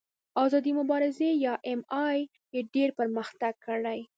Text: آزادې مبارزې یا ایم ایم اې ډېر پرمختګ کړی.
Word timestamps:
آزادې 0.43 0.71
مبارزې 0.79 1.29
یا 1.45 1.53
ایم 1.67 1.81
ایم 2.05 2.25
اې 2.53 2.59
ډېر 2.73 2.89
پرمختګ 2.99 3.53
کړی. 3.65 3.99